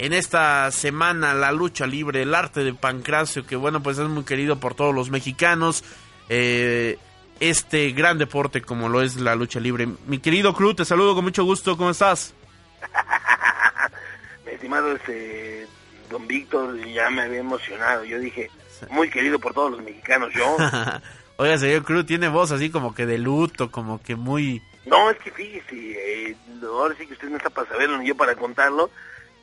en 0.00 0.14
esta 0.14 0.70
semana 0.70 1.34
la 1.34 1.52
lucha 1.52 1.86
libre, 1.86 2.22
el 2.22 2.34
arte 2.34 2.64
de 2.64 2.72
Pancracio, 2.72 3.46
que 3.46 3.54
bueno, 3.54 3.82
pues 3.82 3.98
es 3.98 4.08
muy 4.08 4.24
querido 4.24 4.58
por 4.58 4.74
todos 4.74 4.94
los 4.94 5.10
mexicanos. 5.10 5.84
Eh, 6.30 6.96
este 7.38 7.90
gran 7.92 8.16
deporte 8.16 8.62
como 8.62 8.88
lo 8.88 9.02
es 9.02 9.16
la 9.16 9.34
lucha 9.34 9.60
libre. 9.60 9.86
Mi 10.06 10.18
querido 10.18 10.54
Cruz, 10.54 10.76
te 10.76 10.86
saludo 10.86 11.14
con 11.14 11.24
mucho 11.24 11.44
gusto, 11.44 11.76
¿cómo 11.76 11.90
estás? 11.90 12.32
Mi 14.46 14.52
estimado 14.52 14.90
este, 14.92 15.66
don 16.08 16.26
Víctor, 16.26 16.78
ya 16.88 17.10
me 17.10 17.20
había 17.20 17.40
emocionado. 17.40 18.02
Yo 18.04 18.18
dije, 18.18 18.50
muy 18.88 19.10
querido 19.10 19.38
por 19.38 19.52
todos 19.52 19.72
los 19.72 19.82
mexicanos, 19.82 20.32
yo. 20.32 20.56
Oiga, 21.36 21.58
señor 21.58 21.84
Cruz, 21.84 22.06
tiene 22.06 22.28
voz 22.28 22.52
así 22.52 22.70
como 22.70 22.94
que 22.94 23.04
de 23.04 23.18
luto, 23.18 23.70
como 23.70 24.02
que 24.02 24.16
muy... 24.16 24.62
No, 24.86 25.10
es 25.10 25.18
que 25.18 25.30
fíjese, 25.30 26.30
eh, 26.30 26.36
ahora 26.62 26.94
sí 26.98 27.06
que 27.06 27.12
usted 27.12 27.28
no 27.28 27.36
está 27.36 27.50
para 27.50 27.68
saberlo 27.68 27.98
ni 27.98 28.08
yo 28.08 28.16
para 28.16 28.34
contarlo 28.34 28.90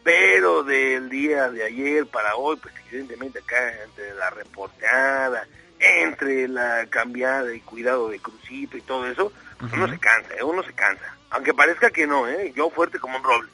pero 0.04 0.64
del 0.64 1.10
día 1.10 1.50
de 1.50 1.66
ayer 1.66 2.06
para 2.06 2.36
hoy, 2.36 2.58
pues 2.58 2.74
evidentemente 2.90 3.40
acá 3.40 3.84
entre 3.84 4.14
la 4.16 4.30
reporteada, 4.30 5.48
entre 5.80 6.48
la 6.48 6.86
cambiada 6.90 7.54
y 7.54 7.60
cuidado 7.60 8.10
de 8.10 8.20
Crucito 8.20 8.78
y 8.78 8.82
todo 8.82 9.08
eso, 9.08 9.32
pues 9.60 9.72
uno 9.74 9.88
se 9.88 10.00
cansa, 10.00 10.34
¿eh? 10.36 10.44
uno 10.44 10.64
se 10.64 10.74
cansa. 10.74 11.18
Aunque 11.30 11.54
parezca 11.54 11.90
que 11.90 12.08
no, 12.08 12.28
¿eh? 12.28 12.54
Yo 12.56 12.70
fuerte 12.70 13.00
como 13.00 13.18
un 13.18 13.24
roble. 13.24 13.50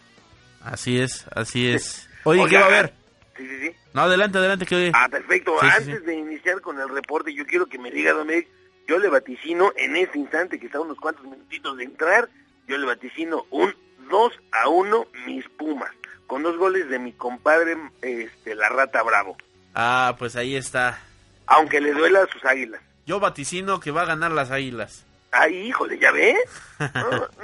Así 0.62 1.00
es, 1.00 1.26
así 1.36 1.70
es. 1.70 2.08
Oye, 2.24 2.48
¿qué 2.48 2.58
va 2.58 2.64
a 2.64 2.68
haber? 2.68 2.94
Sí, 3.36 3.48
sí, 3.48 3.60
sí. 3.60 3.76
No, 3.94 4.02
adelante, 4.02 4.38
adelante, 4.38 4.66
que 4.66 4.92
Ah, 4.94 5.10
perfecto. 5.10 5.56
Antes 5.62 6.06
de 6.06 6.14
iniciar 6.14 6.62
con 6.62 6.80
el 6.80 6.90
reporte, 6.90 7.34
yo 7.34 7.46
quiero 7.46 7.66
que 7.66 7.80
me 7.80 7.92
diga, 7.92 8.14
Dominic, 8.14 8.48
yo 8.88 9.00
le 9.00 9.10
vaticino 9.10 9.74
en 9.76 9.96
este 9.96 10.20
instante, 10.20 10.60
que 10.60 10.68
está 10.68 10.80
unos 10.80 11.00
cuantos 11.00 11.26
minutitos 11.26 11.78
de 11.78 11.86
entrar, 11.86 12.30
yo 12.68 12.78
le 12.78 12.86
vaticino 12.86 13.46
un 13.50 13.74
2 14.10 14.34
a 14.52 14.70
1 14.70 15.08
mis 15.26 15.48
Pumas 15.50 15.92
con 16.28 16.44
dos 16.44 16.58
goles 16.58 16.90
de 16.90 17.00
mi 17.00 17.14
compadre, 17.14 17.76
este, 18.02 18.56
la 18.56 18.70
Rata 18.70 19.04
Bravo. 19.04 19.38
Ah, 19.76 20.16
pues 20.18 20.36
ahí 20.36 20.56
está. 20.56 21.00
Aunque 21.46 21.82
le 21.82 21.94
duela 21.94 22.24
a 22.24 22.28
sus 22.28 22.44
águilas. 22.46 22.82
Yo 23.06 23.20
vaticino 23.20 23.80
que 23.80 23.92
va 23.92 24.04
a 24.04 24.06
ganar 24.06 24.32
las 24.32 24.52
águilas. 24.52 25.06
Ay, 25.36 25.68
híjole, 25.68 25.98
¿ya 25.98 26.12
ve? 26.12 26.36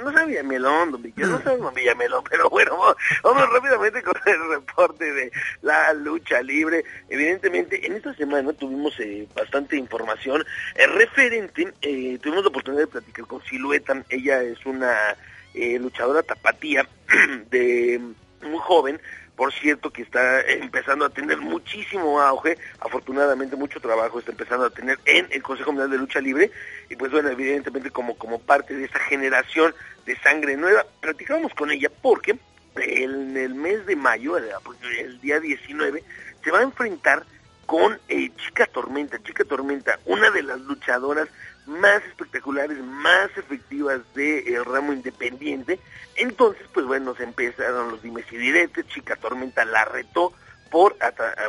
No, 0.04 0.12
sabía 0.12 0.44
Melón, 0.44 0.92
don 0.92 1.02
Yo 1.16 1.26
no 1.26 1.42
sabía 1.42 1.70
Villamelón, 1.70 2.22
pero 2.30 2.48
bueno, 2.48 2.78
vamos, 3.22 3.50
rápidamente 3.50 4.02
con 4.02 4.14
el 4.26 4.48
reporte 4.48 5.12
de 5.12 5.32
la 5.62 5.92
lucha 5.92 6.40
libre. 6.40 6.84
Evidentemente, 7.08 7.84
en 7.84 7.94
esta 7.94 8.14
semana 8.14 8.52
tuvimos 8.52 8.94
eh, 9.00 9.26
bastante 9.34 9.76
información. 9.76 10.44
El 10.76 10.92
referente, 10.92 11.72
eh, 11.82 12.18
tuvimos 12.22 12.44
la 12.44 12.50
oportunidad 12.50 12.82
de 12.82 12.86
platicar 12.86 13.26
con 13.26 13.42
Silueta. 13.42 14.04
Ella 14.08 14.40
es 14.42 14.64
una 14.66 14.96
eh, 15.54 15.78
luchadora 15.78 16.22
tapatía 16.22 16.86
de 17.50 18.00
muy 18.42 18.58
joven, 18.58 19.00
por 19.36 19.52
cierto 19.52 19.90
que 19.90 20.02
está 20.02 20.40
empezando 20.42 21.04
a 21.04 21.10
tener 21.10 21.38
muchísimo 21.38 22.20
auge, 22.20 22.58
afortunadamente 22.80 23.56
mucho 23.56 23.80
trabajo 23.80 24.18
está 24.18 24.32
empezando 24.32 24.66
a 24.66 24.70
tener 24.70 24.98
en 25.06 25.28
el 25.30 25.42
Consejo 25.42 25.72
Mundial 25.72 25.90
de 25.90 25.98
Lucha 25.98 26.20
Libre, 26.20 26.50
y 26.88 26.96
pues 26.96 27.10
bueno, 27.10 27.30
evidentemente 27.30 27.90
como, 27.90 28.16
como 28.16 28.38
parte 28.38 28.74
de 28.74 28.84
esta 28.84 28.98
generación 28.98 29.74
de 30.04 30.16
sangre 30.18 30.56
nueva, 30.56 30.84
platicábamos 31.00 31.54
con 31.54 31.70
ella 31.70 31.90
porque 32.02 32.38
en 32.76 33.36
el 33.36 33.54
mes 33.54 33.86
de 33.86 33.96
mayo, 33.96 34.36
el 34.36 35.20
día 35.20 35.40
19, 35.40 36.04
se 36.42 36.50
va 36.50 36.60
a 36.60 36.62
enfrentar 36.62 37.24
con 37.70 38.00
eh, 38.08 38.32
Chica 38.36 38.66
Tormenta, 38.66 39.22
Chica 39.22 39.44
Tormenta, 39.44 40.00
una 40.04 40.28
de 40.32 40.42
las 40.42 40.60
luchadoras 40.62 41.28
más 41.66 42.02
espectaculares, 42.02 42.76
más 42.78 43.30
efectivas 43.36 44.00
del 44.12 44.64
ramo 44.64 44.92
independiente. 44.92 45.78
Entonces, 46.16 46.66
pues 46.74 46.84
bueno, 46.84 47.14
se 47.14 47.22
empezaron 47.22 47.92
los 47.92 48.02
dimes 48.02 48.24
y 48.32 48.38
diretes, 48.38 48.88
Chica 48.88 49.14
Tormenta 49.14 49.64
la 49.64 49.84
retó 49.84 50.32
por, 50.68 50.96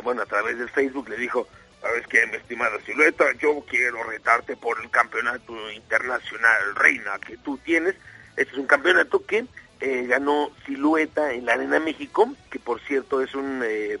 bueno, 0.04 0.22
a 0.22 0.26
través 0.26 0.60
del 0.60 0.68
Facebook 0.68 1.08
le 1.08 1.16
dijo, 1.16 1.48
sabes 1.80 2.06
qué, 2.06 2.24
mi 2.28 2.36
estimada 2.36 2.80
silueta, 2.86 3.24
yo 3.40 3.64
quiero 3.68 4.04
retarte 4.04 4.56
por 4.56 4.80
el 4.80 4.90
campeonato 4.90 5.72
internacional 5.72 6.76
reina 6.76 7.18
que 7.18 7.36
tú 7.38 7.58
tienes. 7.58 7.96
Este 8.36 8.52
es 8.52 8.58
un 8.58 8.66
campeonato 8.66 9.26
que 9.26 9.44
eh, 9.80 10.06
ganó 10.06 10.52
silueta 10.66 11.32
en 11.32 11.46
la 11.46 11.54
Arena 11.54 11.80
México, 11.80 12.32
que 12.48 12.60
por 12.60 12.80
cierto 12.82 13.20
es 13.22 13.34
un 13.34 13.60
eh, 13.64 13.98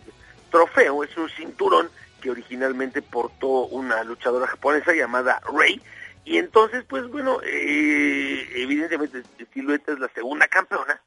trofeo, 0.52 1.02
es 1.02 1.16
un 1.16 1.28
cinturón 1.30 1.90
que 2.22 2.30
originalmente 2.30 3.02
portó 3.02 3.66
una 3.66 4.04
luchadora 4.04 4.46
japonesa 4.46 4.94
llamada 4.94 5.40
Rey, 5.52 5.82
y 6.24 6.38
entonces, 6.38 6.84
pues 6.88 7.08
bueno, 7.08 7.40
eh, 7.44 8.48
evidentemente 8.54 9.22
Silueta 9.52 9.92
es 9.92 9.98
la 9.98 10.08
segunda 10.08 10.46
campeona 10.46 11.02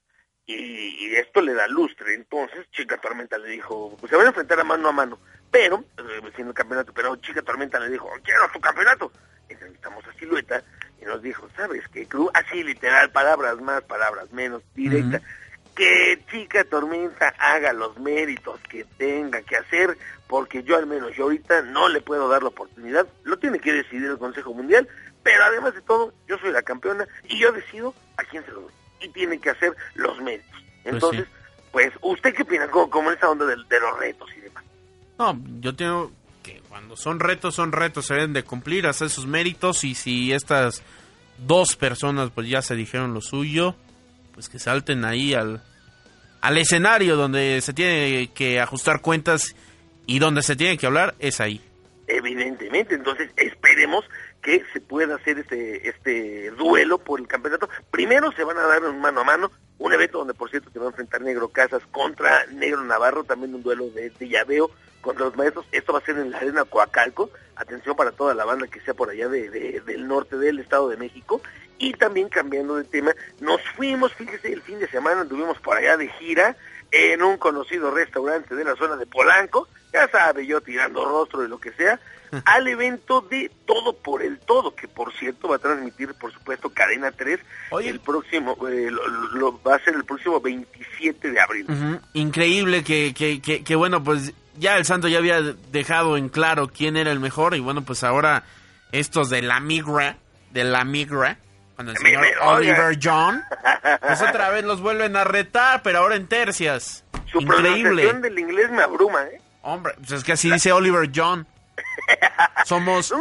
y, 0.45 1.15
esto 1.15 1.41
le 1.41 1.53
da 1.53 1.67
lustre. 1.67 2.13
Entonces, 2.13 2.69
Chica 2.71 2.97
Tormenta 2.97 3.37
le 3.37 3.49
dijo, 3.49 3.95
pues 3.99 4.09
se 4.09 4.17
van 4.17 4.25
a 4.25 4.29
enfrentar 4.29 4.59
a 4.59 4.65
mano 4.65 4.89
a 4.89 4.91
mano, 4.91 5.19
pero, 5.49 5.85
eh, 5.97 6.53
campeonato, 6.53 6.93
pero 6.93 7.15
Chica 7.17 7.41
Tormenta 7.41 7.79
le 7.79 7.89
dijo, 7.89 8.09
quiero 8.23 8.49
tu 8.51 8.59
campeonato. 8.59 9.11
Entrevistamos 9.47 10.05
a 10.05 10.13
Silueta 10.13 10.63
y 11.01 11.05
nos 11.05 11.21
dijo, 11.21 11.47
¿sabes 11.55 11.87
qué? 11.89 12.07
Así 12.33 12.63
literal, 12.63 13.11
palabras 13.11 13.61
más, 13.61 13.83
palabras 13.83 14.31
menos, 14.31 14.63
directa. 14.73 15.21
Que 15.75 16.23
Chica 16.31 16.63
Tormenta 16.63 17.33
haga 17.37 17.73
los 17.73 17.97
méritos 17.99 18.59
que 18.69 18.85
tenga 18.97 19.41
que 19.41 19.57
hacer, 19.57 19.97
porque 20.27 20.63
yo 20.63 20.77
al 20.77 20.87
menos 20.87 21.15
yo 21.15 21.23
ahorita 21.23 21.63
no 21.63 21.89
le 21.89 22.01
puedo 22.01 22.29
dar 22.29 22.43
la 22.43 22.49
oportunidad, 22.49 23.07
lo 23.23 23.37
tiene 23.37 23.59
que 23.59 23.73
decidir 23.73 24.09
el 24.09 24.17
Consejo 24.17 24.53
Mundial, 24.53 24.87
pero 25.21 25.43
además 25.43 25.73
de 25.73 25.81
todo, 25.81 26.13
yo 26.27 26.37
soy 26.37 26.51
la 26.51 26.61
campeona 26.61 27.07
y 27.27 27.39
yo 27.39 27.51
decido 27.51 27.93
a 28.17 28.23
quién 28.23 28.45
se 28.45 28.51
lo 28.51 28.61
doy. 28.61 28.71
Y 29.01 29.09
tienen 29.09 29.41
que 29.41 29.49
hacer 29.49 29.75
los 29.95 30.21
méritos. 30.21 30.63
Pues 30.83 30.93
Entonces, 30.93 31.27
pues, 31.71 31.91
¿usted 32.01 32.33
qué 32.33 32.43
opina? 32.43 32.67
¿Cómo, 32.69 33.11
esa 33.11 33.29
onda 33.29 33.45
de, 33.45 33.57
los 33.57 33.99
retos 33.99 34.29
y 34.37 34.41
demás? 34.41 34.63
No, 35.17 35.37
yo 35.59 35.75
tengo 35.75 36.11
que 36.43 36.61
cuando 36.69 36.95
son 36.95 37.19
retos, 37.19 37.55
son 37.55 37.71
retos, 37.71 38.05
se 38.05 38.13
deben 38.13 38.33
de 38.33 38.43
cumplir, 38.43 38.87
hacer 38.87 39.09
sus 39.09 39.25
méritos 39.25 39.83
y 39.83 39.95
si 39.95 40.31
estas 40.31 40.83
dos 41.37 41.75
personas 41.75 42.29
pues 42.29 42.47
ya 42.47 42.61
se 42.61 42.75
dijeron 42.75 43.13
lo 43.13 43.21
suyo, 43.21 43.75
pues 44.35 44.49
que 44.49 44.59
salten 44.59 45.05
ahí 45.05 45.33
al, 45.33 45.63
al 46.41 46.57
escenario 46.57 47.15
donde 47.15 47.61
se 47.61 47.73
tiene 47.73 48.31
que 48.33 48.59
ajustar 48.59 49.01
cuentas 49.01 49.55
y 50.05 50.19
donde 50.19 50.43
se 50.43 50.57
tiene 50.57 50.77
que 50.77 50.85
hablar 50.85 51.15
es 51.19 51.39
ahí. 51.39 51.61
Evidentemente, 52.07 52.93
entonces 52.93 53.31
esperemos 53.37 54.05
que 54.43 54.61
se 54.73 54.81
pueda 54.81 55.15
hacer 55.15 55.39
este, 55.39 55.89
este 55.89 56.51
duelo 56.51 56.99
por 56.99 57.19
el 57.19 57.27
campeonato. 57.27 57.67
Primero 57.89 58.31
se 58.33 58.43
van 58.43 58.57
a 58.57 58.67
dar 58.67 58.83
un 58.83 58.99
mano 58.99 59.21
a 59.21 59.23
mano, 59.23 59.51
un 59.79 59.93
evento 59.93 60.19
donde 60.19 60.35
por 60.35 60.51
cierto 60.51 60.69
se 60.69 60.77
va 60.77 60.85
a 60.85 60.89
enfrentar 60.89 61.21
Negro 61.21 61.47
Casas 61.47 61.81
contra 61.89 62.45
Negro 62.47 62.83
Navarro, 62.83 63.23
también 63.23 63.55
un 63.55 63.63
duelo 63.63 63.89
de, 63.89 64.11
de 64.11 64.29
llaveo 64.29 64.69
contra 65.01 65.25
los 65.25 65.37
maestros. 65.37 65.65
Esto 65.71 65.93
va 65.93 65.99
a 65.99 66.05
ser 66.05 66.17
en 66.17 66.31
la 66.31 66.37
arena 66.39 66.65
Coacalco. 66.65 67.31
Atención 67.55 67.95
para 67.95 68.11
toda 68.11 68.35
la 68.35 68.43
banda 68.43 68.67
que 68.67 68.81
sea 68.81 68.93
por 68.93 69.09
allá 69.09 69.29
de, 69.29 69.49
del 69.85 70.07
norte 70.07 70.37
del 70.37 70.59
Estado 70.59 70.89
de 70.89 70.97
México. 70.97 71.41
Y 71.77 71.93
también 71.93 72.29
cambiando 72.29 72.75
de 72.75 72.85
tema, 72.85 73.13
nos 73.39 73.61
fuimos, 73.75 74.13
fíjese, 74.13 74.51
el 74.53 74.61
fin 74.61 74.79
de 74.79 74.87
semana 74.87 75.21
anduvimos 75.21 75.59
por 75.59 75.77
allá 75.77 75.97
de 75.97 76.07
gira 76.09 76.55
en 76.91 77.21
un 77.21 77.37
conocido 77.37 77.91
restaurante 77.91 78.55
de 78.55 78.63
la 78.63 78.75
zona 78.75 78.95
de 78.95 79.05
Polanco, 79.05 79.67
ya 79.91 80.07
sabe, 80.07 80.45
yo 80.45 80.61
tirando 80.61 81.03
rostro 81.03 81.43
y 81.43 81.49
lo 81.49 81.59
que 81.59 81.71
sea, 81.73 81.99
al 82.45 82.67
evento 82.67 83.21
de 83.21 83.51
Todo 83.65 83.93
por 83.93 84.23
el 84.23 84.39
Todo, 84.39 84.75
que 84.75 84.87
por 84.87 85.13
cierto 85.13 85.49
va 85.49 85.57
a 85.57 85.59
transmitir, 85.59 86.13
por 86.13 86.31
supuesto, 86.31 86.69
Cadena 86.69 87.11
3 87.11 87.39
el 87.83 87.99
próximo, 87.99 88.57
eh, 88.69 88.89
lo, 89.33 89.61
va 89.61 89.75
a 89.75 89.79
ser 89.79 89.95
el 89.95 90.05
próximo 90.05 90.39
27 90.39 91.31
de 91.31 91.39
abril. 91.39 91.67
Increíble 92.13 92.83
que, 92.83 93.13
que, 93.13 93.41
que, 93.41 93.75
bueno, 93.75 94.03
pues 94.03 94.33
ya 94.57 94.77
el 94.77 94.85
santo 94.85 95.07
ya 95.07 95.17
había 95.17 95.41
dejado 95.41 96.17
en 96.17 96.29
claro 96.29 96.67
quién 96.67 96.95
era 96.95 97.11
el 97.11 97.19
mejor 97.19 97.55
y 97.55 97.59
bueno, 97.59 97.83
pues 97.83 98.03
ahora 98.03 98.43
estos 98.91 99.29
de 99.29 99.41
la 99.41 99.59
migra, 99.59 100.17
de 100.51 100.63
la 100.63 100.85
migra, 100.85 101.39
cuando 101.75 101.91
el 101.91 101.97
señor 101.97 102.25
Oliver 102.41 102.97
John, 103.01 103.43
pues 104.01 104.21
otra 104.29 104.49
vez 104.49 104.63
los 104.63 104.81
vuelven 104.81 105.15
a 105.15 105.23
retar, 105.23 105.81
pero 105.83 105.99
ahora 105.99 106.15
en 106.15 106.27
tercias. 106.27 107.03
Su 107.31 107.41
Increíble. 107.41 108.13
del 108.13 108.39
inglés 108.39 108.71
me 108.71 108.81
abruma, 108.83 109.23
¿eh? 109.23 109.41
Hombre, 109.61 109.93
pues 109.97 110.11
es 110.11 110.23
que 110.23 110.33
así 110.33 110.51
dice 110.51 110.71
Oliver 110.71 111.09
John. 111.13 111.45
Somos 112.65 113.13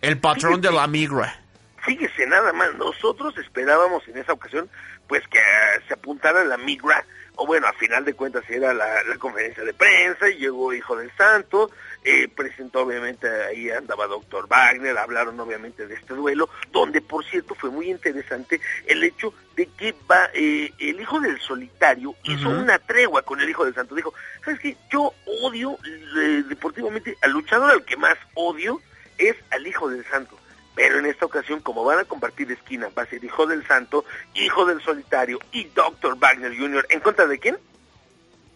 el 0.00 0.18
patrón 0.18 0.60
de 0.60 0.70
la 0.72 0.86
migra. 0.86 1.41
Fíjese 1.84 2.26
nada 2.26 2.52
más, 2.52 2.74
nosotros 2.74 3.36
esperábamos 3.38 4.06
en 4.08 4.18
esa 4.18 4.32
ocasión 4.32 4.68
pues 5.08 5.26
que 5.28 5.38
se 5.88 5.94
apuntara 5.94 6.44
la 6.44 6.56
migra 6.56 7.04
o 7.36 7.46
bueno, 7.46 7.66
a 7.66 7.72
final 7.72 8.04
de 8.04 8.14
cuentas 8.14 8.44
era 8.48 8.74
la, 8.74 9.02
la 9.04 9.16
conferencia 9.16 9.64
de 9.64 9.72
prensa, 9.72 10.28
y 10.28 10.38
llegó 10.38 10.72
Hijo 10.72 10.96
del 10.96 11.10
Santo, 11.16 11.70
eh, 12.04 12.28
presentó 12.28 12.82
obviamente, 12.82 13.26
ahí 13.44 13.70
andaba 13.70 14.06
Doctor 14.06 14.46
Wagner, 14.48 14.96
hablaron 14.98 15.40
obviamente 15.40 15.86
de 15.86 15.94
este 15.94 16.14
duelo, 16.14 16.50
donde 16.70 17.00
por 17.00 17.24
cierto 17.24 17.54
fue 17.54 17.70
muy 17.70 17.90
interesante 17.90 18.60
el 18.86 19.02
hecho 19.02 19.32
de 19.56 19.66
que 19.66 19.94
va, 20.10 20.28
eh, 20.34 20.72
el 20.78 21.00
hijo 21.00 21.20
del 21.20 21.40
solitario 21.40 22.14
hizo 22.24 22.48
una 22.48 22.78
tregua 22.78 23.22
con 23.22 23.40
el 23.40 23.48
hijo 23.48 23.64
del 23.64 23.74
santo, 23.74 23.94
dijo, 23.94 24.12
¿sabes 24.44 24.60
qué? 24.60 24.76
Yo 24.90 25.12
odio 25.42 25.78
eh, 26.16 26.42
deportivamente 26.48 27.16
al 27.22 27.32
luchador 27.32 27.70
al 27.70 27.84
que 27.84 27.96
más 27.96 28.18
odio 28.34 28.80
es 29.18 29.36
al 29.50 29.66
hijo 29.66 29.88
del 29.88 30.04
santo. 30.06 30.38
Pero 30.74 30.98
en 30.98 31.06
esta 31.06 31.26
ocasión, 31.26 31.60
como 31.60 31.84
van 31.84 31.98
a 31.98 32.04
compartir 32.04 32.50
esquina, 32.50 32.88
va 32.96 33.02
a 33.02 33.06
ser 33.06 33.22
hijo 33.22 33.46
del 33.46 33.66
santo, 33.66 34.04
hijo 34.34 34.64
del 34.64 34.80
solitario 34.82 35.38
y 35.52 35.64
Dr. 35.64 36.18
Wagner 36.18 36.56
Jr. 36.56 36.86
¿En 36.88 37.00
contra 37.00 37.26
de 37.26 37.38
quién? 37.38 37.58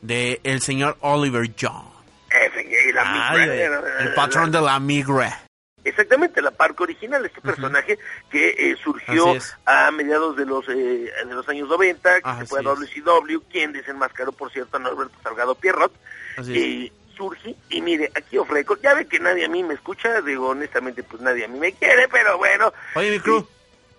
De 0.01 0.41
el 0.43 0.61
señor 0.63 0.97
Oliver 1.01 1.51
John. 1.61 1.97
El, 2.31 4.15
patrón 4.15 4.51
de 4.51 4.61
la 4.61 4.79
migra. 4.79 5.43
Exactamente, 5.85 6.43
la 6.43 6.51
parca 6.51 6.83
original, 6.83 7.25
este 7.25 7.41
personaje 7.41 7.97
que 8.29 8.49
eh, 8.59 8.77
surgió 8.83 9.37
a 9.65 9.91
mediados 9.93 10.37
de 10.37 10.45
los 10.45 10.69
eh, 10.69 11.13
de 11.27 11.35
los 11.35 11.49
años 11.49 11.69
90, 11.69 12.23
que 12.23 12.29
Así 12.29 12.41
se 12.41 12.47
fue 12.47 12.61
a. 12.61 12.63
WCW, 12.63 13.39
quien 13.49 13.73
desenmascaró, 13.73 14.33
por 14.33 14.51
cierto, 14.51 14.79
a 14.79 14.81
Norberto 14.81 15.17
Salgado 15.23 15.55
Pierrot, 15.55 15.93
Así 16.37 16.87
es. 16.87 17.06
Surge, 17.17 17.55
y 17.71 17.81
mire, 17.81 18.11
aquí 18.15 18.39
ofrezco, 18.39 18.77
ya 18.83 18.95
ve 18.95 19.07
que 19.07 19.19
nadie 19.19 19.47
a 19.47 19.49
mí 19.49 19.63
me 19.63 19.75
escucha, 19.75 20.21
digo, 20.21 20.49
honestamente, 20.49 21.03
pues 21.03 21.23
nadie 21.23 21.45
a 21.45 21.49
mí 21.49 21.59
me 21.59 21.73
quiere, 21.73 22.09
pero 22.09 22.39
bueno, 22.39 22.73
Oye, 22.95 23.11
mi 23.11 23.21
crew, 23.21 23.47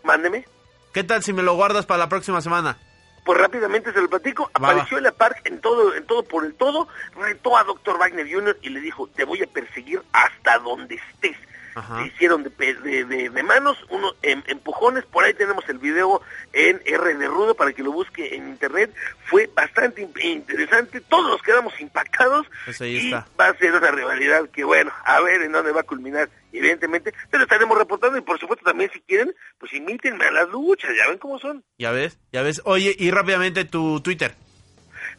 mándeme. 0.03 0.45
¿qué 0.93 1.03
tal 1.03 1.23
si 1.23 1.33
me 1.33 1.43
lo 1.43 1.55
guardas 1.55 1.85
para 1.85 1.99
la 1.99 2.09
próxima 2.09 2.41
semana? 2.41 2.77
Pues 3.25 3.39
rápidamente 3.39 3.91
se 3.91 3.99
lo 4.01 4.09
platico, 4.09 4.49
apareció 4.53 4.97
en 4.97 5.03
la 5.03 5.11
park 5.11 5.41
en 5.43 5.59
todo, 5.59 5.93
en 5.93 6.05
todo 6.05 6.23
por 6.23 6.45
el 6.45 6.53
todo, 6.53 6.87
retó 7.17 7.57
a 7.57 7.63
Dr. 7.65 7.97
Wagner 7.97 8.31
Jr. 8.31 8.57
y 8.61 8.69
le 8.69 8.79
dijo, 8.79 9.07
te 9.07 9.25
voy 9.25 9.43
a 9.43 9.47
perseguir 9.47 10.01
hasta 10.13 10.59
donde 10.59 10.95
estés. 10.95 11.35
Ajá. 11.77 12.01
Se 12.01 12.07
hicieron 12.07 12.43
de, 12.43 12.49
de, 12.49 13.05
de- 13.05 13.29
de 13.29 13.43
manos, 13.43 13.77
unos 13.89 14.15
em- 14.21 14.43
empujones, 14.47 15.05
por 15.05 15.23
ahí 15.23 15.33
tenemos 15.33 15.67
el 15.69 15.77
video 15.77 16.21
en 16.53 16.81
R 16.85 17.13
de 17.15 17.27
Rudo 17.27 17.55
para 17.55 17.71
que 17.73 17.83
lo 17.83 17.91
busque 17.91 18.35
en 18.35 18.47
internet, 18.49 18.93
fue 19.25 19.49
bastante 19.53 20.01
in- 20.01 20.11
interesante, 20.23 21.01
todos 21.01 21.29
nos 21.29 21.41
quedamos 21.41 21.79
impactados 21.79 22.47
Pues 22.65 22.81
ahí 22.81 22.97
y 22.97 23.05
está. 23.13 23.27
va 23.39 23.47
a 23.49 23.57
ser 23.57 23.73
una 23.73 23.91
rivalidad 23.91 24.49
que 24.49 24.63
bueno, 24.63 24.91
a 25.05 25.19
ver 25.21 25.41
en 25.43 25.51
dónde 25.51 25.71
va 25.71 25.81
a 25.81 25.83
culminar, 25.83 26.29
evidentemente, 26.51 27.13
pero 27.29 27.43
estaremos 27.43 27.77
reportando 27.77 28.17
y 28.17 28.21
por 28.21 28.39
supuesto 28.39 28.65
también 28.65 28.89
si 28.91 28.99
quieren, 29.01 29.33
pues 29.59 29.71
invítenme 29.73 30.25
a 30.25 30.31
las 30.31 30.49
luchas, 30.49 30.91
ya 30.97 31.07
ven 31.09 31.17
cómo 31.19 31.37
son. 31.39 31.63
Ya 31.77 31.91
ves, 31.91 32.17
ya 32.31 32.41
ves. 32.41 32.61
Oye, 32.65 32.95
y 32.97 33.11
rápidamente 33.11 33.65
tu 33.65 34.01
Twitter. 34.01 34.33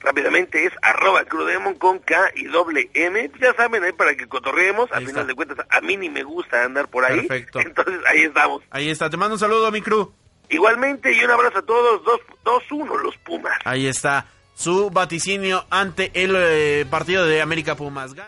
Rápidamente 0.00 0.64
es 0.64 0.72
arroba 0.82 1.24
crudemon 1.24 1.74
con 1.74 1.98
K 1.98 2.30
y 2.36 2.44
doble 2.44 2.90
M, 2.94 3.30
ya 3.40 3.54
saben, 3.54 3.84
ahí 3.84 3.92
para 3.92 4.16
que 4.16 4.26
cotorreemos, 4.26 4.90
al 4.92 5.00
final 5.06 5.22
está. 5.22 5.24
de 5.24 5.34
cuentas 5.34 5.66
a 5.70 5.80
mí 5.80 5.96
ni 5.96 6.08
me 6.08 6.22
gusta 6.22 6.64
andar 6.64 6.88
por 6.88 7.04
ahí, 7.04 7.26
Perfecto. 7.26 7.60
entonces 7.64 8.00
ahí 8.06 8.22
estamos. 8.22 8.62
Ahí 8.70 8.90
está. 8.90 9.10
Te 9.10 9.16
mando 9.16 9.34
un 9.34 9.40
saludo, 9.40 9.70
mi 9.70 9.82
crew. 9.82 10.12
Igualmente 10.50 11.12
y 11.12 11.22
un 11.24 11.30
abrazo 11.30 11.58
a 11.58 11.62
todos, 11.62 12.02
dos, 12.04 12.20
dos 12.44 12.62
uno 12.70 12.96
los 12.96 13.16
Pumas. 13.18 13.58
Ahí 13.64 13.86
está 13.86 14.26
su 14.58 14.90
vaticinio 14.90 15.64
ante 15.70 16.10
el 16.14 16.34
eh, 16.36 16.84
partido 16.90 17.24
de 17.26 17.40
América 17.40 17.76
Pumas. 17.76 18.12